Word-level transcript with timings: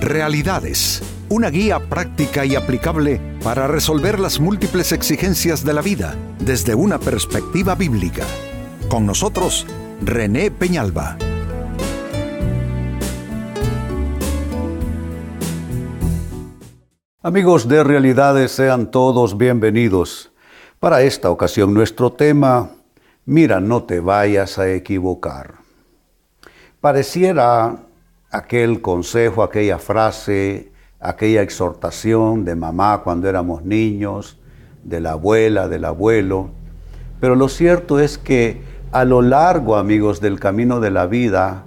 Realidades, 0.00 1.02
una 1.28 1.50
guía 1.50 1.78
práctica 1.78 2.46
y 2.46 2.54
aplicable 2.56 3.20
para 3.44 3.66
resolver 3.66 4.18
las 4.18 4.40
múltiples 4.40 4.92
exigencias 4.92 5.62
de 5.62 5.74
la 5.74 5.82
vida 5.82 6.16
desde 6.38 6.74
una 6.74 6.98
perspectiva 6.98 7.74
bíblica. 7.74 8.24
Con 8.88 9.04
nosotros, 9.04 9.66
René 10.00 10.50
Peñalba. 10.50 11.18
Amigos 17.22 17.68
de 17.68 17.84
Realidades, 17.84 18.52
sean 18.52 18.90
todos 18.90 19.36
bienvenidos. 19.36 20.32
Para 20.78 21.02
esta 21.02 21.28
ocasión 21.28 21.74
nuestro 21.74 22.10
tema, 22.10 22.70
mira, 23.26 23.60
no 23.60 23.82
te 23.82 24.00
vayas 24.00 24.58
a 24.58 24.70
equivocar. 24.70 25.56
Pareciera 26.80 27.89
aquel 28.30 28.80
consejo, 28.80 29.42
aquella 29.42 29.78
frase, 29.78 30.72
aquella 31.00 31.42
exhortación 31.42 32.44
de 32.44 32.54
mamá 32.54 33.02
cuando 33.02 33.28
éramos 33.28 33.64
niños, 33.64 34.38
de 34.84 35.00
la 35.00 35.12
abuela, 35.12 35.68
del 35.68 35.84
abuelo. 35.84 36.50
Pero 37.20 37.34
lo 37.34 37.48
cierto 37.48 37.98
es 37.98 38.18
que 38.18 38.62
a 38.92 39.04
lo 39.04 39.22
largo, 39.22 39.76
amigos, 39.76 40.20
del 40.20 40.40
camino 40.40 40.80
de 40.80 40.90
la 40.90 41.06
vida, 41.06 41.66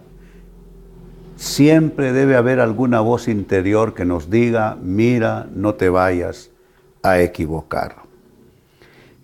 siempre 1.35 2.13
debe 2.13 2.35
haber 2.35 2.59
alguna 2.59 3.01
voz 3.01 3.27
interior 3.27 3.93
que 3.93 4.05
nos 4.05 4.29
diga, 4.29 4.77
mira, 4.81 5.47
no 5.53 5.75
te 5.75 5.89
vayas 5.89 6.51
a 7.01 7.19
equivocar. 7.19 7.97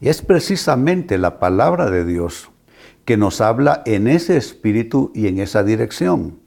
Y 0.01 0.09
es 0.09 0.21
precisamente 0.21 1.17
la 1.17 1.39
palabra 1.39 1.89
de 1.89 2.05
Dios 2.05 2.49
que 3.05 3.17
nos 3.17 3.41
habla 3.41 3.81
en 3.85 4.07
ese 4.07 4.37
espíritu 4.37 5.11
y 5.15 5.27
en 5.27 5.39
esa 5.39 5.63
dirección. 5.63 6.38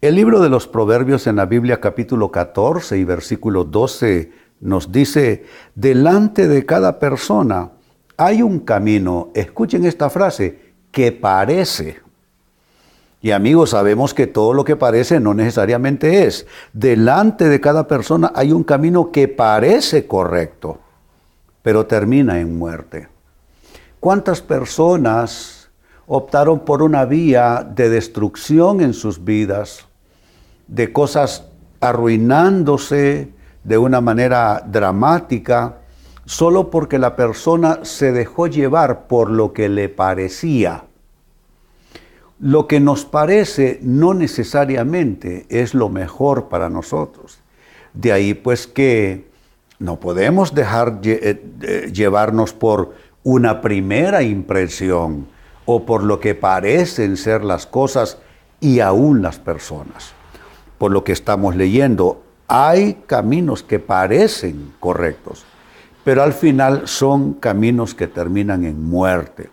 El 0.00 0.14
libro 0.14 0.38
de 0.38 0.48
los 0.48 0.68
Proverbios 0.68 1.26
en 1.26 1.34
la 1.34 1.46
Biblia 1.46 1.80
capítulo 1.80 2.30
14 2.30 2.98
y 2.98 3.02
versículo 3.02 3.64
12 3.64 4.30
nos 4.60 4.92
dice, 4.92 5.44
delante 5.74 6.46
de 6.46 6.64
cada 6.64 7.00
persona 7.00 7.72
hay 8.16 8.40
un 8.42 8.60
camino, 8.60 9.30
escuchen 9.34 9.84
esta 9.84 10.08
frase, 10.08 10.72
que 10.92 11.10
parece. 11.10 11.98
Y 13.20 13.32
amigos, 13.32 13.70
sabemos 13.70 14.14
que 14.14 14.28
todo 14.28 14.54
lo 14.54 14.64
que 14.64 14.76
parece 14.76 15.18
no 15.18 15.34
necesariamente 15.34 16.26
es. 16.26 16.46
Delante 16.72 17.48
de 17.48 17.60
cada 17.60 17.88
persona 17.88 18.30
hay 18.36 18.52
un 18.52 18.62
camino 18.62 19.10
que 19.10 19.26
parece 19.26 20.06
correcto, 20.06 20.78
pero 21.60 21.86
termina 21.86 22.38
en 22.38 22.56
muerte. 22.56 23.08
¿Cuántas 23.98 24.42
personas 24.42 25.70
optaron 26.06 26.60
por 26.60 26.84
una 26.84 27.04
vía 27.04 27.68
de 27.68 27.88
destrucción 27.88 28.80
en 28.80 28.94
sus 28.94 29.24
vidas? 29.24 29.87
De 30.68 30.92
cosas 30.92 31.46
arruinándose 31.80 33.28
de 33.64 33.78
una 33.78 34.00
manera 34.00 34.62
dramática, 34.66 35.78
solo 36.24 36.70
porque 36.70 36.98
la 36.98 37.16
persona 37.16 37.80
se 37.82 38.12
dejó 38.12 38.46
llevar 38.46 39.06
por 39.06 39.30
lo 39.30 39.52
que 39.52 39.68
le 39.68 39.88
parecía. 39.88 40.84
Lo 42.38 42.68
que 42.68 42.80
nos 42.80 43.04
parece 43.04 43.80
no 43.82 44.14
necesariamente 44.14 45.46
es 45.48 45.74
lo 45.74 45.88
mejor 45.88 46.48
para 46.48 46.70
nosotros. 46.70 47.40
De 47.94 48.12
ahí 48.12 48.34
pues 48.34 48.66
que 48.66 49.26
no 49.78 49.98
podemos 49.98 50.54
dejar 50.54 51.00
eh, 51.02 51.90
llevarnos 51.92 52.52
por 52.52 52.94
una 53.24 53.60
primera 53.60 54.22
impresión 54.22 55.26
o 55.66 55.84
por 55.84 56.04
lo 56.04 56.20
que 56.20 56.34
parecen 56.34 57.16
ser 57.16 57.42
las 57.42 57.66
cosas 57.66 58.18
y 58.60 58.80
aún 58.80 59.22
las 59.22 59.38
personas 59.38 60.17
por 60.78 60.92
lo 60.92 61.04
que 61.04 61.12
estamos 61.12 61.56
leyendo. 61.56 62.22
Hay 62.46 63.02
caminos 63.06 63.62
que 63.62 63.78
parecen 63.78 64.72
correctos, 64.80 65.44
pero 66.04 66.22
al 66.22 66.32
final 66.32 66.88
son 66.88 67.34
caminos 67.34 67.94
que 67.94 68.06
terminan 68.06 68.64
en 68.64 68.82
muerte. 68.82 69.50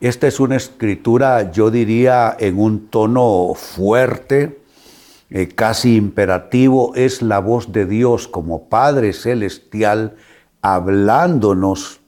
Esta 0.00 0.26
es 0.26 0.40
una 0.40 0.56
escritura, 0.56 1.52
yo 1.52 1.70
diría, 1.70 2.36
en 2.38 2.58
un 2.58 2.88
tono 2.88 3.52
fuerte, 3.54 4.60
eh, 5.30 5.48
casi 5.48 5.96
imperativo, 5.96 6.94
es 6.94 7.22
la 7.22 7.38
voz 7.38 7.72
de 7.72 7.86
Dios 7.86 8.28
como 8.28 8.68
Padre 8.68 9.12
Celestial 9.12 10.16
hablándonos 10.60 12.00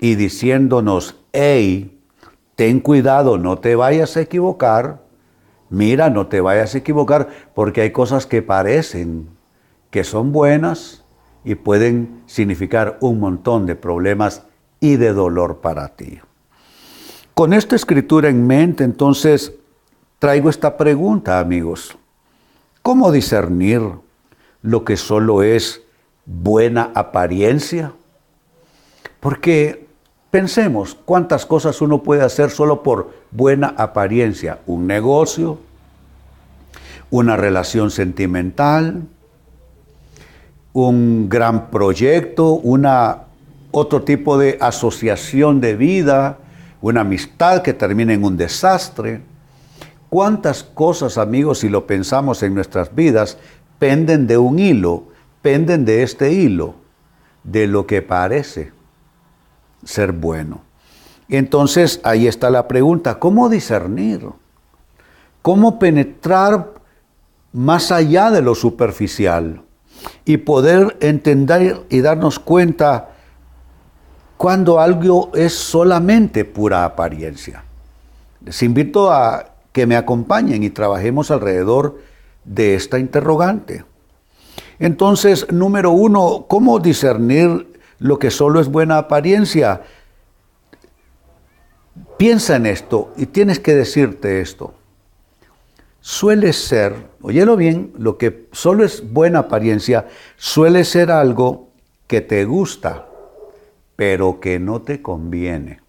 y 0.00 0.16
diciéndonos, 0.16 1.16
hey, 1.32 1.98
ten 2.56 2.80
cuidado, 2.80 3.38
no 3.38 3.58
te 3.58 3.76
vayas 3.76 4.16
a 4.16 4.20
equivocar, 4.20 5.00
mira, 5.70 6.10
no 6.10 6.26
te 6.26 6.40
vayas 6.40 6.74
a 6.74 6.78
equivocar, 6.78 7.28
porque 7.54 7.80
hay 7.80 7.92
cosas 7.92 8.26
que 8.26 8.42
parecen 8.42 9.28
que 9.90 10.04
son 10.04 10.32
buenas 10.32 11.04
y 11.44 11.54
pueden 11.54 12.22
significar 12.26 12.98
un 13.00 13.18
montón 13.20 13.66
de 13.66 13.76
problemas 13.76 14.42
y 14.80 14.96
de 14.96 15.12
dolor 15.12 15.60
para 15.60 15.88
ti. 15.88 16.20
Con 17.34 17.52
esta 17.52 17.76
escritura 17.76 18.28
en 18.28 18.46
mente, 18.46 18.84
entonces, 18.84 19.54
traigo 20.18 20.50
esta 20.50 20.76
pregunta, 20.76 21.38
amigos. 21.38 21.96
¿Cómo 22.82 23.12
discernir 23.12 23.80
lo 24.62 24.84
que 24.84 24.96
solo 24.96 25.42
es 25.42 25.82
buena 26.26 26.90
apariencia? 26.94 27.92
Porque 29.20 29.86
Pensemos 30.30 30.96
cuántas 31.04 31.44
cosas 31.44 31.80
uno 31.80 32.04
puede 32.04 32.22
hacer 32.22 32.50
solo 32.50 32.84
por 32.84 33.10
buena 33.32 33.74
apariencia. 33.76 34.60
Un 34.66 34.86
negocio, 34.86 35.58
una 37.10 37.36
relación 37.36 37.90
sentimental, 37.90 39.02
un 40.72 41.28
gran 41.28 41.70
proyecto, 41.70 42.52
una, 42.52 43.24
otro 43.72 44.02
tipo 44.02 44.38
de 44.38 44.56
asociación 44.60 45.60
de 45.60 45.74
vida, 45.74 46.38
una 46.80 47.00
amistad 47.00 47.62
que 47.62 47.74
termina 47.74 48.12
en 48.12 48.22
un 48.22 48.36
desastre. 48.36 49.22
¿Cuántas 50.08 50.62
cosas, 50.62 51.18
amigos, 51.18 51.58
si 51.58 51.68
lo 51.68 51.88
pensamos 51.88 52.44
en 52.44 52.54
nuestras 52.54 52.94
vidas, 52.94 53.36
penden 53.80 54.28
de 54.28 54.38
un 54.38 54.60
hilo, 54.60 55.04
penden 55.42 55.84
de 55.84 56.04
este 56.04 56.32
hilo, 56.32 56.76
de 57.42 57.66
lo 57.66 57.88
que 57.88 58.00
parece? 58.00 58.79
Ser 59.84 60.12
bueno. 60.12 60.62
Entonces 61.28 62.00
ahí 62.02 62.26
está 62.26 62.50
la 62.50 62.66
pregunta, 62.66 63.18
¿cómo 63.18 63.48
discernir? 63.48 64.26
¿Cómo 65.42 65.78
penetrar 65.78 66.74
más 67.52 67.92
allá 67.92 68.30
de 68.30 68.42
lo 68.42 68.54
superficial 68.54 69.62
y 70.24 70.38
poder 70.38 70.96
entender 71.00 71.82
y 71.88 72.00
darnos 72.00 72.38
cuenta 72.38 73.10
cuando 74.36 74.80
algo 74.80 75.30
es 75.34 75.54
solamente 75.54 76.44
pura 76.44 76.84
apariencia? 76.84 77.64
Les 78.44 78.62
invito 78.62 79.12
a 79.12 79.46
que 79.72 79.86
me 79.86 79.96
acompañen 79.96 80.62
y 80.64 80.70
trabajemos 80.70 81.30
alrededor 81.30 82.00
de 82.44 82.74
esta 82.74 82.98
interrogante. 82.98 83.84
Entonces, 84.78 85.46
número 85.52 85.92
uno, 85.92 86.46
¿cómo 86.48 86.80
discernir 86.80 87.69
lo 88.00 88.18
que 88.18 88.30
solo 88.30 88.60
es 88.60 88.68
buena 88.68 88.98
apariencia. 88.98 89.82
Piensa 92.16 92.56
en 92.56 92.66
esto 92.66 93.12
y 93.16 93.26
tienes 93.26 93.60
que 93.60 93.74
decirte 93.74 94.40
esto. 94.40 94.74
Suele 96.00 96.54
ser, 96.54 96.94
óyelo 97.20 97.56
bien, 97.56 97.92
lo 97.98 98.16
que 98.16 98.48
solo 98.52 98.84
es 98.84 99.12
buena 99.12 99.40
apariencia, 99.40 100.08
suele 100.36 100.84
ser 100.84 101.10
algo 101.10 101.68
que 102.06 102.22
te 102.22 102.46
gusta, 102.46 103.06
pero 103.96 104.40
que 104.40 104.58
no 104.58 104.80
te 104.80 105.02
conviene. 105.02 105.80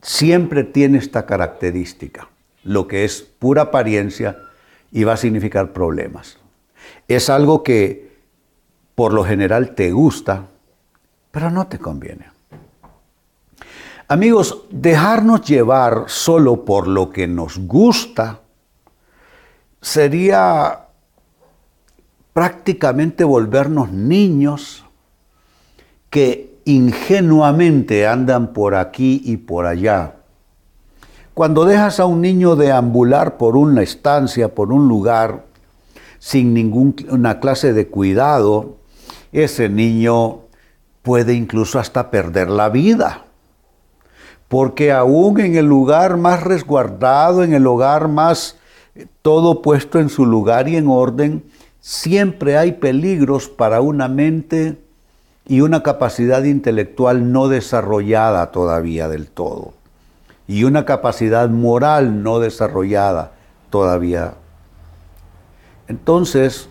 Siempre 0.00 0.62
tiene 0.62 0.98
esta 0.98 1.26
característica, 1.26 2.28
lo 2.62 2.86
que 2.86 3.04
es 3.04 3.22
pura 3.22 3.62
apariencia 3.62 4.38
y 4.92 5.02
va 5.02 5.14
a 5.14 5.16
significar 5.16 5.72
problemas. 5.72 6.38
Es 7.08 7.30
algo 7.30 7.64
que 7.64 8.16
por 8.94 9.12
lo 9.12 9.24
general 9.24 9.74
te 9.74 9.90
gusta, 9.90 10.48
pero 11.30 11.50
no 11.50 11.66
te 11.66 11.78
conviene. 11.78 12.26
Amigos, 14.08 14.64
dejarnos 14.70 15.42
llevar 15.42 16.04
solo 16.06 16.64
por 16.64 16.88
lo 16.88 17.10
que 17.10 17.26
nos 17.26 17.58
gusta 17.58 18.40
sería 19.82 20.86
prácticamente 22.32 23.24
volvernos 23.24 23.92
niños 23.92 24.84
que 26.08 26.58
ingenuamente 26.64 28.06
andan 28.06 28.52
por 28.52 28.74
aquí 28.74 29.20
y 29.24 29.36
por 29.36 29.66
allá. 29.66 30.14
Cuando 31.34 31.64
dejas 31.64 32.00
a 32.00 32.06
un 32.06 32.20
niño 32.20 32.56
deambular 32.56 33.36
por 33.36 33.56
una 33.56 33.82
estancia, 33.82 34.54
por 34.54 34.72
un 34.72 34.88
lugar, 34.88 35.44
sin 36.18 36.52
ninguna 36.54 37.40
clase 37.40 37.72
de 37.72 37.88
cuidado, 37.88 38.76
ese 39.32 39.68
niño 39.68 40.47
puede 41.08 41.32
incluso 41.32 41.78
hasta 41.78 42.10
perder 42.10 42.50
la 42.50 42.68
vida. 42.68 43.24
Porque 44.46 44.92
aún 44.92 45.40
en 45.40 45.56
el 45.56 45.64
lugar 45.64 46.18
más 46.18 46.42
resguardado, 46.42 47.42
en 47.42 47.54
el 47.54 47.66
hogar 47.66 48.08
más 48.08 48.58
eh, 48.94 49.06
todo 49.22 49.62
puesto 49.62 50.00
en 50.00 50.10
su 50.10 50.26
lugar 50.26 50.68
y 50.68 50.76
en 50.76 50.86
orden, 50.86 51.44
siempre 51.80 52.58
hay 52.58 52.72
peligros 52.72 53.48
para 53.48 53.80
una 53.80 54.06
mente 54.06 54.76
y 55.46 55.62
una 55.62 55.82
capacidad 55.82 56.44
intelectual 56.44 57.32
no 57.32 57.48
desarrollada 57.48 58.50
todavía 58.50 59.08
del 59.08 59.28
todo, 59.28 59.72
y 60.46 60.64
una 60.64 60.84
capacidad 60.84 61.48
moral 61.48 62.22
no 62.22 62.38
desarrollada 62.38 63.32
todavía. 63.70 64.34
Entonces, 65.88 66.68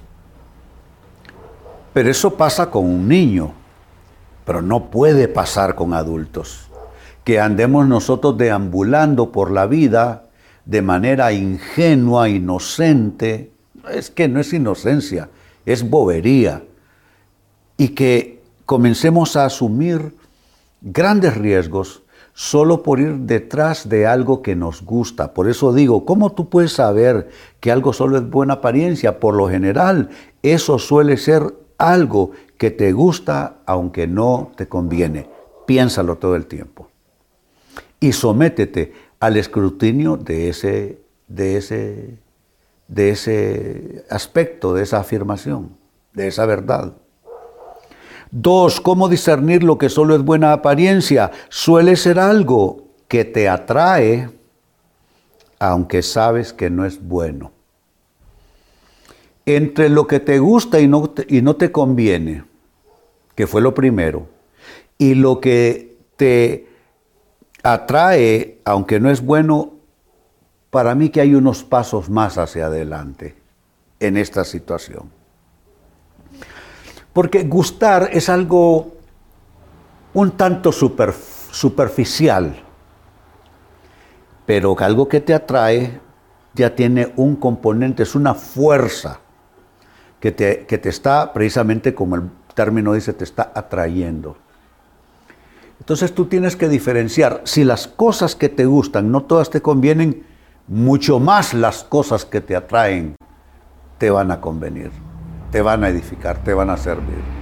pero 1.91 2.11
eso 2.11 2.35
pasa 2.35 2.69
con 2.69 2.85
un 2.85 3.07
niño, 3.07 3.56
pero 4.47 4.61
no 4.61 4.89
puede 4.89 5.27
pasar 5.27 5.75
con 5.75 5.93
adultos. 5.93 6.69
Que 7.25 7.41
andemos 7.41 7.85
nosotros 7.85 8.37
deambulando 8.37 9.33
por 9.33 9.51
la 9.51 9.67
vida 9.67 10.29
de 10.63 10.81
manera 10.81 11.33
ingenua, 11.33 12.29
inocente, 12.29 13.51
es 13.91 14.09
que 14.09 14.29
no 14.29 14.39
es 14.39 14.53
inocencia, 14.53 15.29
es 15.65 15.89
bobería. 15.89 16.63
Y 17.75 17.89
que 17.89 18.41
comencemos 18.65 19.35
a 19.35 19.43
asumir 19.43 20.15
grandes 20.79 21.35
riesgos 21.35 22.03
solo 22.33 22.83
por 22.83 23.01
ir 23.01 23.15
detrás 23.15 23.89
de 23.89 24.07
algo 24.07 24.41
que 24.41 24.55
nos 24.55 24.81
gusta. 24.81 25.33
Por 25.33 25.49
eso 25.49 25.73
digo, 25.73 26.05
¿cómo 26.05 26.31
tú 26.31 26.47
puedes 26.47 26.71
saber 26.71 27.27
que 27.59 27.69
algo 27.69 27.91
solo 27.91 28.15
es 28.15 28.29
buena 28.29 28.53
apariencia? 28.55 29.19
Por 29.19 29.35
lo 29.35 29.49
general, 29.49 30.07
eso 30.41 30.79
suele 30.79 31.17
ser 31.17 31.53
algo 31.77 32.31
que 32.57 32.71
te 32.71 32.91
gusta 32.91 33.57
aunque 33.65 34.07
no 34.07 34.51
te 34.55 34.67
conviene. 34.67 35.29
Piénsalo 35.65 36.17
todo 36.17 36.35
el 36.35 36.45
tiempo. 36.45 36.89
Y 37.99 38.13
sométete 38.13 38.93
al 39.19 39.37
escrutinio 39.37 40.17
de 40.17 40.49
ese, 40.49 41.01
de 41.27 41.57
ese, 41.57 42.17
de 42.87 43.09
ese 43.09 44.05
aspecto, 44.09 44.73
de 44.73 44.83
esa 44.83 44.99
afirmación, 44.99 45.71
de 46.13 46.27
esa 46.27 46.45
verdad. 46.45 46.93
Dos, 48.29 48.81
¿cómo 48.81 49.07
discernir 49.07 49.63
lo 49.63 49.77
que 49.77 49.89
solo 49.89 50.15
es 50.15 50.21
buena 50.21 50.51
apariencia? 50.51 51.31
Suele 51.49 51.95
ser 51.95 52.19
algo 52.19 52.83
que 53.07 53.23
te 53.25 53.47
atrae, 53.47 54.29
aunque 55.59 56.01
sabes 56.01 56.53
que 56.53 56.69
no 56.69 56.85
es 56.85 57.01
bueno 57.01 57.56
entre 59.47 59.87
lo 59.87 60.05
que 60.07 60.19
te 60.19 60.39
gusta 60.39 60.79
y 60.81 60.89
no 60.89 61.09
te, 61.09 61.25
y 61.33 61.41
no 61.41 61.55
te 61.55 61.71
conviene, 61.71 62.43
que 63.33 63.47
fue 63.47 63.61
lo 63.61 63.73
primero, 63.73 64.27
y 64.97 65.15
lo 65.15 65.39
que 65.39 65.97
te 66.17 66.67
atrae, 67.63 68.59
aunque 68.65 68.99
no 68.99 69.09
es 69.09 69.25
bueno, 69.25 69.71
para 70.69 70.95
mí 70.95 71.07
que 71.09 71.21
hay 71.21 71.33
unos 71.33 71.63
pasos 71.63 72.09
más 72.09 72.37
hacia 72.37 72.65
adelante 72.65 73.37
en 74.01 74.17
esta 74.17 74.43
situación. 74.43 75.09
Porque 77.13 77.43
gustar 77.43 78.09
es 78.11 78.27
algo 78.27 78.97
un 80.13 80.31
tanto 80.31 80.73
superficial, 80.73 82.65
pero 84.45 84.75
algo 84.79 85.07
que 85.07 85.21
te 85.21 85.33
atrae 85.33 86.01
ya 86.53 86.75
tiene 86.75 87.13
un 87.15 87.37
componente, 87.37 88.03
es 88.03 88.13
una 88.13 88.33
fuerza 88.33 89.21
que 90.19 90.31
te, 90.31 90.65
que 90.65 90.77
te 90.77 90.89
está, 90.89 91.33
precisamente 91.33 91.93
como 91.93 92.15
el 92.15 92.23
término 92.53 92.93
dice, 92.93 93.13
te 93.13 93.23
está 93.23 93.51
atrayendo. 93.53 94.37
Entonces 95.79 96.13
tú 96.13 96.25
tienes 96.25 96.55
que 96.55 96.69
diferenciar, 96.69 97.41
si 97.45 97.63
las 97.63 97.87
cosas 97.87 98.35
que 98.35 98.49
te 98.49 98.65
gustan 98.65 99.11
no 99.11 99.23
todas 99.23 99.49
te 99.49 99.61
convienen, 99.61 100.23
mucho 100.67 101.19
más 101.19 101.53
las 101.53 101.83
cosas 101.83 102.25
que 102.25 102.41
te 102.41 102.55
atraen 102.55 103.15
te 103.97 104.09
van 104.09 104.31
a 104.31 104.41
convenir, 104.41 104.91
te 105.51 105.61
van 105.61 105.83
a 105.83 105.89
edificar, 105.89 106.43
te 106.43 106.53
van 106.53 106.69
a 106.69 106.77
servir. 106.77 107.37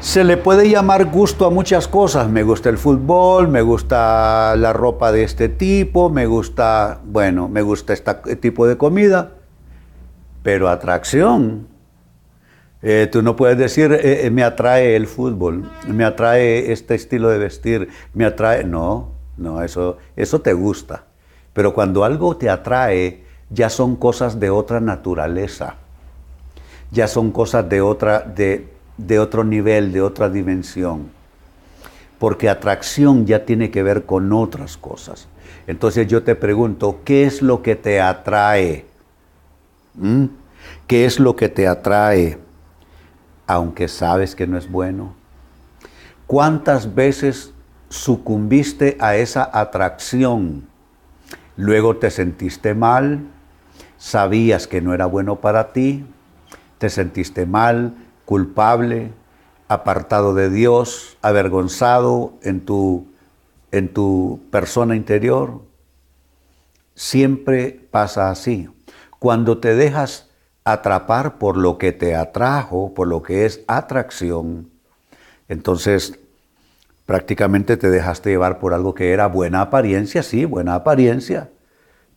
Se 0.00 0.24
le 0.24 0.36
puede 0.36 0.68
llamar 0.68 1.06
gusto 1.06 1.46
a 1.46 1.50
muchas 1.50 1.86
cosas. 1.86 2.28
Me 2.28 2.42
gusta 2.42 2.68
el 2.68 2.76
fútbol, 2.76 3.46
me 3.46 3.62
gusta 3.62 4.56
la 4.56 4.72
ropa 4.72 5.12
de 5.12 5.22
este 5.22 5.48
tipo, 5.48 6.10
me 6.10 6.26
gusta, 6.26 7.00
bueno, 7.04 7.48
me 7.48 7.62
gusta 7.62 7.92
este 7.92 8.34
tipo 8.34 8.66
de 8.66 8.76
comida. 8.76 9.30
Pero 10.42 10.68
atracción, 10.68 11.68
eh, 12.82 13.08
tú 13.10 13.22
no 13.22 13.36
puedes 13.36 13.56
decir, 13.56 13.92
eh, 13.92 14.26
eh, 14.26 14.30
me 14.30 14.42
atrae 14.42 14.96
el 14.96 15.06
fútbol, 15.06 15.70
me 15.86 16.04
atrae 16.04 16.72
este 16.72 16.96
estilo 16.96 17.28
de 17.28 17.38
vestir, 17.38 17.88
me 18.12 18.24
atrae... 18.24 18.64
No, 18.64 19.10
no, 19.36 19.62
eso, 19.62 19.98
eso 20.16 20.40
te 20.40 20.52
gusta. 20.52 21.04
Pero 21.52 21.74
cuando 21.74 22.04
algo 22.04 22.36
te 22.36 22.50
atrae, 22.50 23.22
ya 23.50 23.70
son 23.70 23.96
cosas 23.96 24.40
de 24.40 24.50
otra 24.50 24.80
naturaleza, 24.80 25.76
ya 26.90 27.06
son 27.06 27.30
cosas 27.30 27.68
de, 27.68 27.80
otra, 27.80 28.20
de, 28.20 28.68
de 28.96 29.18
otro 29.20 29.44
nivel, 29.44 29.92
de 29.92 30.02
otra 30.02 30.28
dimensión. 30.28 31.10
Porque 32.18 32.48
atracción 32.48 33.26
ya 33.26 33.44
tiene 33.44 33.70
que 33.70 33.82
ver 33.82 34.04
con 34.04 34.32
otras 34.32 34.76
cosas. 34.76 35.28
Entonces 35.66 36.08
yo 36.08 36.24
te 36.24 36.34
pregunto, 36.34 37.00
¿qué 37.04 37.24
es 37.24 37.42
lo 37.42 37.62
que 37.62 37.76
te 37.76 38.00
atrae? 38.00 38.86
¿Mm? 39.94 40.26
¿Qué 40.86 41.04
es 41.04 41.18
lo 41.20 41.36
que 41.36 41.48
te 41.48 41.66
atrae 41.68 42.38
aunque 43.46 43.88
sabes 43.88 44.34
que 44.34 44.46
no 44.46 44.56
es 44.56 44.70
bueno? 44.70 45.14
¿Cuántas 46.26 46.94
veces 46.94 47.52
sucumbiste 47.88 48.96
a 49.00 49.16
esa 49.16 49.50
atracción? 49.52 50.66
Luego 51.56 51.96
te 51.96 52.10
sentiste 52.10 52.74
mal, 52.74 53.26
sabías 53.98 54.66
que 54.66 54.80
no 54.80 54.94
era 54.94 55.06
bueno 55.06 55.40
para 55.40 55.72
ti, 55.72 56.06
te 56.78 56.88
sentiste 56.88 57.44
mal, 57.44 57.94
culpable, 58.24 59.12
apartado 59.68 60.34
de 60.34 60.50
Dios, 60.50 61.18
avergonzado 61.22 62.34
en 62.42 62.64
tu, 62.64 63.06
en 63.70 63.92
tu 63.92 64.40
persona 64.50 64.96
interior. 64.96 65.62
Siempre 66.94 67.86
pasa 67.90 68.30
así. 68.30 68.68
Cuando 69.22 69.58
te 69.58 69.76
dejas 69.76 70.26
atrapar 70.64 71.38
por 71.38 71.56
lo 71.56 71.78
que 71.78 71.92
te 71.92 72.16
atrajo, 72.16 72.92
por 72.92 73.06
lo 73.06 73.22
que 73.22 73.46
es 73.46 73.62
atracción, 73.68 74.68
entonces 75.46 76.18
prácticamente 77.06 77.76
te 77.76 77.88
dejaste 77.88 78.30
llevar 78.30 78.58
por 78.58 78.74
algo 78.74 78.96
que 78.96 79.12
era 79.12 79.28
buena 79.28 79.60
apariencia, 79.60 80.24
sí, 80.24 80.44
buena 80.44 80.74
apariencia, 80.74 81.50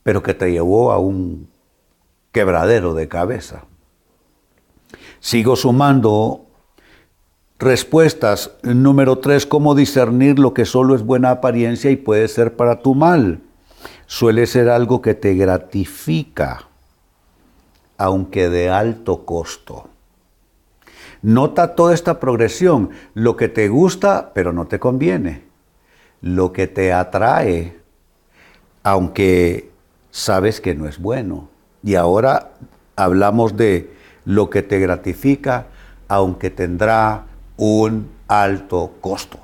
pero 0.01 0.23
que 0.23 0.33
te 0.33 0.51
llevó 0.51 0.91
a 0.91 0.97
un 0.97 1.47
quebradero 2.31 2.95
de 2.95 3.07
cabeza. 3.07 3.65
Sigo 5.19 5.55
sumando 5.55 6.47
respuestas. 7.59 8.50
Número 8.63 9.19
tres, 9.19 9.45
cómo 9.45 9.75
discernir 9.75 10.39
lo 10.39 10.55
que 10.55 10.65
solo 10.65 10.95
es 10.95 11.03
buena 11.03 11.29
apariencia 11.29 11.91
y 11.91 11.97
puede 11.97 12.27
ser 12.29 12.55
para 12.55 12.79
tu 12.79 12.95
mal. 12.95 13.41
Suele 14.07 14.47
ser 14.47 14.69
algo 14.69 15.03
que 15.03 15.13
te 15.13 15.35
gratifica 15.35 16.69
aunque 17.97 18.49
de 18.49 18.69
alto 18.69 19.25
costo. 19.25 19.89
Nota 21.21 21.75
toda 21.75 21.93
esta 21.93 22.19
progresión, 22.19 22.91
lo 23.13 23.35
que 23.35 23.49
te 23.49 23.67
gusta 23.69 24.31
pero 24.33 24.53
no 24.53 24.67
te 24.67 24.79
conviene, 24.79 25.43
lo 26.21 26.53
que 26.53 26.67
te 26.67 26.93
atrae, 26.93 27.79
aunque 28.83 29.71
sabes 30.11 30.61
que 30.61 30.75
no 30.75 30.87
es 30.87 30.99
bueno. 30.99 31.49
Y 31.83 31.95
ahora 31.95 32.51
hablamos 32.95 33.57
de 33.57 33.93
lo 34.25 34.49
que 34.49 34.61
te 34.61 34.79
gratifica, 34.79 35.67
aunque 36.07 36.49
tendrá 36.49 37.25
un 37.57 38.09
alto 38.27 38.93
costo. 39.01 39.39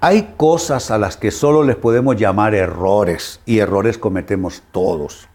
Hay 0.00 0.34
cosas 0.36 0.90
a 0.90 0.98
las 0.98 1.16
que 1.16 1.30
solo 1.30 1.62
les 1.62 1.76
podemos 1.76 2.16
llamar 2.16 2.54
errores 2.54 3.40
y 3.44 3.58
errores 3.58 3.98
cometemos 3.98 4.62
todos. 4.72 5.29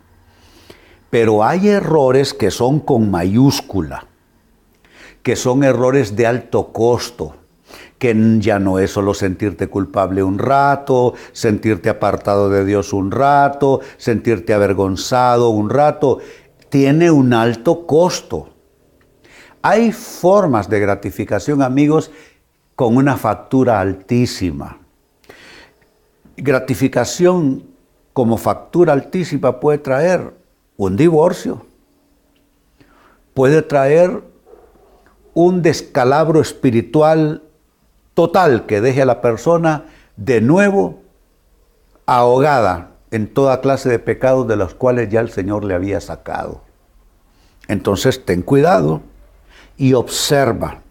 Pero 1.16 1.46
hay 1.46 1.70
errores 1.70 2.34
que 2.34 2.52
son 2.52 2.82
con 2.82 3.10
mayúscula, 3.10 4.06
que 5.24 5.38
son 5.38 5.64
errores 5.64 6.18
de 6.18 6.28
alto 6.28 6.74
costo, 6.74 7.38
que 7.98 8.14
ya 8.40 8.60
no 8.60 8.80
es 8.80 8.92
solo 8.92 9.14
sentirte 9.14 9.70
culpable 9.70 10.24
un 10.24 10.38
rato, 10.38 11.14
sentirte 11.32 11.88
apartado 11.88 12.50
de 12.50 12.66
Dios 12.66 12.92
un 12.92 13.12
rato, 13.12 13.80
sentirte 13.96 14.54
avergonzado 14.54 15.52
un 15.52 15.70
rato, 15.70 16.20
tiene 16.68 17.10
un 17.10 17.32
alto 17.32 17.88
costo. 17.88 18.50
Hay 19.62 19.94
formas 19.94 20.70
de 20.70 20.82
gratificación, 20.82 21.62
amigos, 21.62 22.12
con 22.76 22.98
una 22.98 23.16
factura 23.16 23.80
altísima. 23.80 24.80
Gratificación 26.36 27.64
como 28.12 28.36
factura 28.36 28.92
altísima 28.92 29.62
puede 29.62 29.78
traer 29.78 30.44
un 30.78 30.98
divorcio 30.98 31.66
puede 33.34 33.62
traer 33.62 34.24
un 35.34 35.62
descalabro 35.62 36.42
espiritual 36.42 37.44
total 38.14 38.66
que 38.66 38.82
deje 38.82 39.02
a 39.02 39.06
la 39.06 39.22
persona 39.22 39.86
de 40.16 40.42
nuevo 40.42 41.02
ahogada 42.06 42.92
en 43.12 43.34
toda 43.34 43.62
clase 43.62 43.90
de 43.90 44.00
pecados 44.00 44.48
de 44.48 44.56
los 44.56 44.74
cuales 44.74 45.10
ya 45.10 45.20
el 45.20 45.30
Señor 45.30 45.66
le 45.66 45.74
había 45.74 46.00
sacado. 46.00 46.62
Entonces 47.68 48.26
ten 48.26 48.42
cuidado 48.42 49.02
y 49.78 49.94
observa 49.94 50.82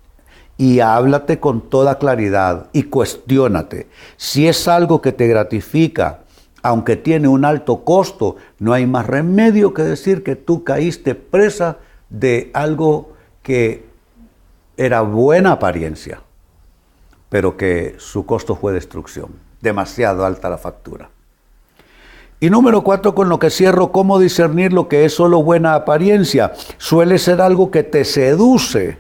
y 0.57 0.81
háblate 0.81 1.41
con 1.41 1.69
toda 1.69 1.99
claridad 1.99 2.69
y 2.73 2.85
cuestiónate. 2.85 3.89
Si 4.17 4.47
es 4.47 4.69
algo 4.69 5.01
que 5.01 5.13
te 5.13 5.27
gratifica, 5.27 6.24
aunque 6.65 6.97
tiene 6.97 7.29
un 7.29 7.45
alto 7.45 7.85
costo, 7.85 8.37
no 8.59 8.73
hay 8.73 8.87
más 8.87 9.07
remedio 9.07 9.75
que 9.75 9.83
decir 9.83 10.25
que 10.25 10.35
tú 10.35 10.65
caíste 10.65 11.15
presa 11.15 11.77
de 12.09 12.51
algo 12.55 13.13
que 13.43 13.85
era 14.79 15.03
buena 15.03 15.53
apariencia, 15.53 16.23
pero 17.29 17.59
que 17.59 17.97
su 17.99 18.25
costo 18.25 18.57
fue 18.57 18.73
destrucción. 18.73 19.29
Demasiado 19.61 20.25
alta 20.25 20.49
la 20.49 20.57
factura. 20.57 21.11
Y 22.41 22.49
número 22.49 22.83
cuatro, 22.83 23.15
con 23.15 23.29
lo 23.29 23.39
que 23.39 23.51
cierro, 23.51 23.93
¿cómo 23.93 24.19
discernir 24.19 24.73
lo 24.73 24.89
que 24.89 25.05
es 25.05 25.13
solo 25.13 25.43
buena 25.43 25.75
apariencia? 25.75 26.55
Suele 26.79 27.19
ser 27.19 27.43
algo 27.43 27.71
que 27.71 27.83
te 27.83 28.07
seduce 28.07 28.97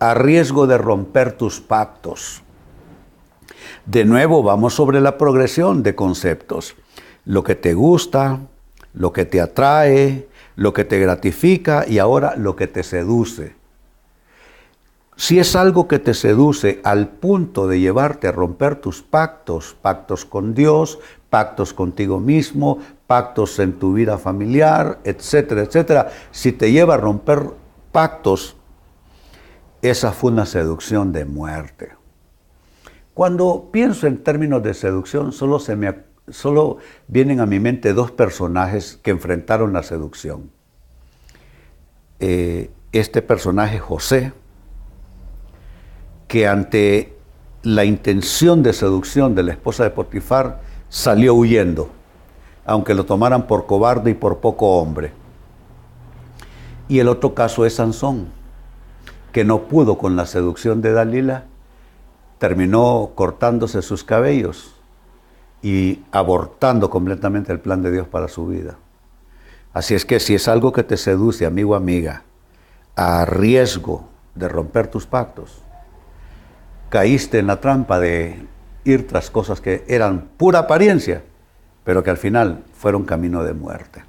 a 0.00 0.14
riesgo 0.14 0.66
de 0.66 0.78
romper 0.78 1.30
tus 1.30 1.60
pactos. 1.60 2.42
De 3.90 4.04
nuevo, 4.04 4.44
vamos 4.44 4.74
sobre 4.74 5.00
la 5.00 5.18
progresión 5.18 5.82
de 5.82 5.96
conceptos. 5.96 6.76
Lo 7.24 7.42
que 7.42 7.56
te 7.56 7.74
gusta, 7.74 8.38
lo 8.94 9.12
que 9.12 9.24
te 9.24 9.40
atrae, 9.40 10.28
lo 10.54 10.72
que 10.72 10.84
te 10.84 11.00
gratifica 11.00 11.84
y 11.88 11.98
ahora 11.98 12.36
lo 12.36 12.54
que 12.54 12.68
te 12.68 12.84
seduce. 12.84 13.56
Si 15.16 15.40
es 15.40 15.56
algo 15.56 15.88
que 15.88 15.98
te 15.98 16.14
seduce 16.14 16.80
al 16.84 17.08
punto 17.08 17.66
de 17.66 17.80
llevarte 17.80 18.28
a 18.28 18.32
romper 18.32 18.76
tus 18.76 19.02
pactos, 19.02 19.76
pactos 19.82 20.24
con 20.24 20.54
Dios, 20.54 21.00
pactos 21.28 21.74
contigo 21.74 22.20
mismo, 22.20 22.78
pactos 23.08 23.58
en 23.58 23.72
tu 23.72 23.94
vida 23.94 24.18
familiar, 24.18 25.00
etcétera, 25.02 25.62
etcétera, 25.62 26.10
si 26.30 26.52
te 26.52 26.70
lleva 26.70 26.94
a 26.94 26.98
romper 26.98 27.42
pactos, 27.90 28.54
esa 29.82 30.12
fue 30.12 30.30
una 30.30 30.46
seducción 30.46 31.12
de 31.12 31.24
muerte. 31.24 31.99
Cuando 33.14 33.70
pienso 33.72 34.06
en 34.06 34.22
términos 34.22 34.62
de 34.62 34.74
seducción, 34.74 35.32
solo, 35.32 35.58
se 35.58 35.76
me, 35.76 35.94
solo 36.28 36.78
vienen 37.08 37.40
a 37.40 37.46
mi 37.46 37.58
mente 37.58 37.92
dos 37.92 38.10
personajes 38.10 38.98
que 39.02 39.10
enfrentaron 39.10 39.72
la 39.72 39.82
seducción. 39.82 40.50
Eh, 42.20 42.70
este 42.92 43.22
personaje 43.22 43.78
José, 43.78 44.32
que 46.28 46.46
ante 46.46 47.16
la 47.62 47.84
intención 47.84 48.62
de 48.62 48.72
seducción 48.72 49.34
de 49.34 49.42
la 49.42 49.52
esposa 49.52 49.84
de 49.84 49.90
Potifar 49.90 50.60
salió 50.88 51.34
huyendo, 51.34 51.90
aunque 52.64 52.94
lo 52.94 53.04
tomaran 53.04 53.46
por 53.46 53.66
cobarde 53.66 54.12
y 54.12 54.14
por 54.14 54.38
poco 54.38 54.78
hombre. 54.78 55.12
Y 56.88 56.98
el 56.98 57.08
otro 57.08 57.34
caso 57.34 57.66
es 57.66 57.74
Sansón, 57.74 58.28
que 59.32 59.44
no 59.44 59.68
pudo 59.68 59.98
con 59.98 60.16
la 60.16 60.26
seducción 60.26 60.82
de 60.82 60.92
Dalila, 60.92 61.46
terminó 62.40 63.12
cortándose 63.14 63.82
sus 63.82 64.02
cabellos 64.02 64.74
y 65.60 66.02
abortando 66.10 66.88
completamente 66.88 67.52
el 67.52 67.60
plan 67.60 67.82
de 67.82 67.92
Dios 67.92 68.08
para 68.08 68.28
su 68.28 68.46
vida. 68.46 68.78
Así 69.74 69.94
es 69.94 70.06
que 70.06 70.18
si 70.20 70.34
es 70.34 70.48
algo 70.48 70.72
que 70.72 70.82
te 70.82 70.96
seduce, 70.96 71.44
amigo, 71.44 71.74
amiga, 71.74 72.22
a 72.96 73.26
riesgo 73.26 74.08
de 74.34 74.48
romper 74.48 74.88
tus 74.88 75.06
pactos, 75.06 75.60
caíste 76.88 77.40
en 77.40 77.46
la 77.46 77.60
trampa 77.60 78.00
de 78.00 78.46
ir 78.84 79.06
tras 79.06 79.30
cosas 79.30 79.60
que 79.60 79.84
eran 79.86 80.30
pura 80.38 80.60
apariencia, 80.60 81.22
pero 81.84 82.02
que 82.02 82.08
al 82.08 82.16
final 82.16 82.64
fueron 82.72 83.04
camino 83.04 83.44
de 83.44 83.52
muerte. 83.52 84.02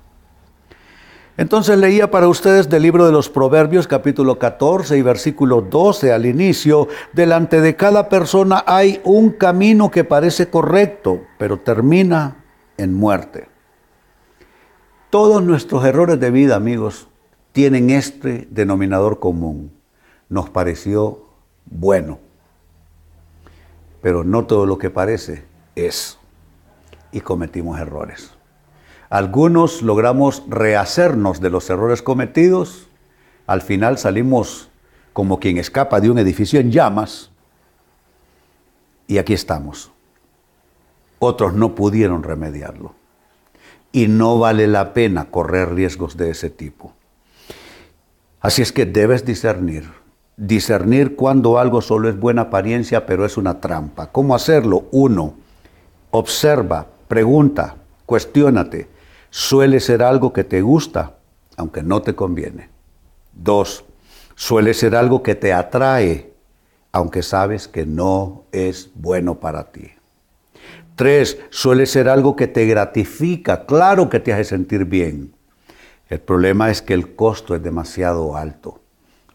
Entonces 1.41 1.75
leía 1.77 2.11
para 2.11 2.27
ustedes 2.27 2.69
del 2.69 2.83
libro 2.83 3.05
de 3.05 3.11
los 3.11 3.27
Proverbios 3.27 3.87
capítulo 3.87 4.37
14 4.37 4.95
y 4.95 5.01
versículo 5.01 5.61
12 5.61 6.13
al 6.13 6.27
inicio, 6.27 6.87
delante 7.13 7.61
de 7.61 7.75
cada 7.75 8.09
persona 8.09 8.63
hay 8.67 9.01
un 9.03 9.31
camino 9.31 9.89
que 9.89 10.03
parece 10.03 10.49
correcto, 10.49 11.21
pero 11.39 11.57
termina 11.57 12.45
en 12.77 12.93
muerte. 12.93 13.49
Todos 15.09 15.43
nuestros 15.43 15.83
errores 15.83 16.19
de 16.19 16.29
vida, 16.29 16.55
amigos, 16.55 17.07
tienen 17.51 17.89
este 17.89 18.47
denominador 18.51 19.19
común. 19.19 19.71
Nos 20.29 20.49
pareció 20.49 21.25
bueno 21.65 22.19
pero 24.01 24.23
no 24.23 24.45
todo 24.45 24.65
lo 24.65 24.77
que 24.77 24.89
parece 24.89 25.43
es. 25.75 26.17
Y 27.11 27.21
cometimos 27.21 27.79
errores. 27.79 28.33
Algunos 29.11 29.83
logramos 29.83 30.41
rehacernos 30.47 31.39
de 31.39 31.51
los 31.51 31.69
errores 31.69 32.01
cometidos, 32.01 32.87
al 33.45 33.61
final 33.61 33.99
salimos 33.99 34.69
como 35.13 35.39
quien 35.39 35.59
escapa 35.59 35.99
de 35.99 36.09
un 36.09 36.17
edificio 36.17 36.59
en 36.59 36.71
llamas, 36.71 37.29
y 39.05 39.19
aquí 39.19 39.33
estamos. 39.33 39.91
Otros 41.19 41.53
no 41.53 41.75
pudieron 41.75 42.23
remediarlo. 42.23 42.95
Y 43.91 44.07
no 44.07 44.39
vale 44.39 44.65
la 44.65 44.93
pena 44.93 45.25
correr 45.29 45.75
riesgos 45.75 46.17
de 46.17 46.31
ese 46.31 46.49
tipo. 46.49 46.93
Así 48.39 48.63
es 48.63 48.71
que 48.71 48.87
debes 48.87 49.25
discernir 49.25 50.01
discernir 50.41 51.15
cuando 51.15 51.59
algo 51.59 51.81
solo 51.81 52.09
es 52.09 52.19
buena 52.19 52.43
apariencia, 52.43 53.05
pero 53.05 53.25
es 53.25 53.37
una 53.37 53.59
trampa. 53.59 54.11
¿Cómo 54.11 54.33
hacerlo? 54.33 54.85
Uno, 54.91 55.35
observa, 56.09 56.87
pregunta, 57.07 57.75
cuestiónate. 58.07 58.87
Suele 59.31 59.79
ser 59.79 60.03
algo 60.03 60.31
que 60.31 60.43
te 60.43 60.61
gusta, 60.61 61.15
aunque 61.57 61.81
no 61.81 62.03
te 62.03 62.13
conviene. 62.13 62.69
Dos, 63.33 63.83
suele 64.35 64.75
ser 64.75 64.95
algo 64.95 65.23
que 65.23 65.33
te 65.33 65.51
atrae, 65.51 66.31
aunque 66.91 67.23
sabes 67.23 67.67
que 67.67 67.87
no 67.87 68.43
es 68.51 68.91
bueno 68.93 69.39
para 69.39 69.71
ti. 69.71 69.89
Tres, 70.95 71.39
suele 71.49 71.87
ser 71.87 72.07
algo 72.07 72.35
que 72.35 72.47
te 72.47 72.67
gratifica, 72.67 73.65
claro 73.65 74.07
que 74.07 74.19
te 74.19 74.31
hace 74.31 74.43
sentir 74.43 74.85
bien. 74.85 75.33
El 76.09 76.19
problema 76.19 76.69
es 76.69 76.83
que 76.83 76.93
el 76.93 77.15
costo 77.15 77.55
es 77.55 77.63
demasiado 77.63 78.37
alto 78.37 78.81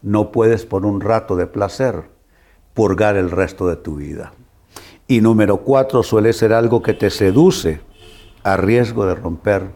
no 0.01 0.31
puedes 0.31 0.65
por 0.65 0.85
un 0.85 1.01
rato 1.01 1.35
de 1.35 1.47
placer 1.47 2.03
purgar 2.73 3.15
el 3.15 3.31
resto 3.31 3.67
de 3.67 3.75
tu 3.75 3.95
vida. 3.95 4.33
Y 5.07 5.21
número 5.21 5.57
cuatro, 5.57 6.03
suele 6.03 6.33
ser 6.33 6.53
algo 6.53 6.81
que 6.81 6.93
te 6.93 7.09
seduce 7.09 7.81
a 8.43 8.57
riesgo 8.57 9.05
de 9.05 9.15
romper 9.15 9.71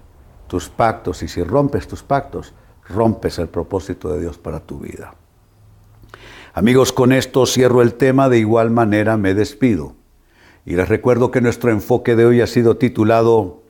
tus 0.51 0.67
pactos. 0.67 1.23
Y 1.23 1.29
si 1.29 1.43
rompes 1.43 1.87
tus 1.87 2.03
pactos, 2.03 2.53
rompes 2.89 3.39
el 3.39 3.47
propósito 3.47 4.11
de 4.11 4.19
Dios 4.19 4.37
para 4.37 4.59
tu 4.59 4.79
vida. 4.79 5.15
Amigos, 6.53 6.91
con 6.91 7.13
esto 7.13 7.45
cierro 7.45 7.81
el 7.81 7.93
tema, 7.93 8.27
de 8.27 8.39
igual 8.39 8.69
manera 8.69 9.15
me 9.15 9.33
despido. 9.33 9.95
Y 10.65 10.75
les 10.75 10.89
recuerdo 10.89 11.31
que 11.31 11.39
nuestro 11.39 11.71
enfoque 11.71 12.17
de 12.17 12.25
hoy 12.25 12.41
ha 12.41 12.47
sido 12.47 12.75
titulado 12.75 13.63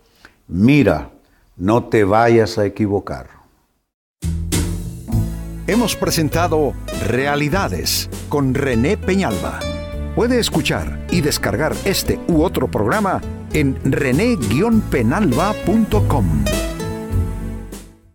Mira, 0.47 1.11
no 1.55 1.85
te 1.85 2.03
vayas 2.03 2.57
a 2.57 2.65
equivocar 2.65 3.41
hemos 5.71 5.95
presentado 5.95 6.73
Realidades 7.07 8.09
con 8.27 8.53
René 8.53 8.97
Peñalba. 8.97 9.59
Puede 10.15 10.37
escuchar 10.39 11.07
y 11.11 11.21
descargar 11.21 11.73
este 11.85 12.19
u 12.27 12.43
otro 12.43 12.69
programa 12.69 13.21
en 13.53 13.79
rene-penalba.com. 13.85 16.60